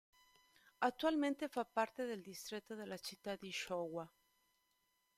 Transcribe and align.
Attualmente 0.79 1.47
fa 1.47 1.63
parte 1.63 2.05
del 2.05 2.23
distretto 2.23 2.73
la 2.73 2.97
città 2.97 3.35
di 3.35 3.49
Shōwa. 3.49 4.07